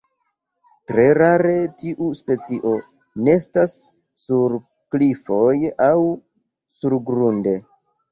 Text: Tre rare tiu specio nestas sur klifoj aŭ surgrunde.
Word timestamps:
Tre 0.91 1.03
rare 1.17 1.57
tiu 1.81 2.07
specio 2.19 2.71
nestas 3.27 3.75
sur 4.21 4.55
klifoj 4.95 5.53
aŭ 5.89 5.93
surgrunde. 6.79 7.55